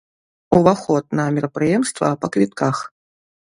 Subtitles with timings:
[0.57, 2.83] Уваход на мерапрыемствах па квітках.